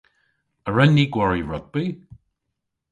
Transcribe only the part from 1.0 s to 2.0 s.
gwari rugbi?